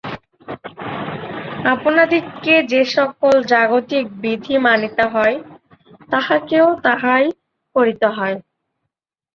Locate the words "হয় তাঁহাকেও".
5.13-6.67